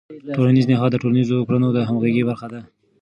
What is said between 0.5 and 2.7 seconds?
نهاد د ټولنیزو کړنو د همغږۍ برخه ده.